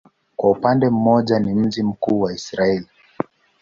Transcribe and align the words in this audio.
Kwa 0.35 0.51
upande 0.51 0.89
mmoja 0.89 1.39
ni 1.39 1.53
mji 1.53 1.83
mkuu 1.83 2.21
wa 2.21 2.33
Israel. 2.33 2.85